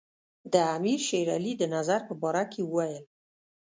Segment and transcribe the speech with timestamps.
[0.53, 3.03] د امیر شېر علي د نظر په باره کې وویل.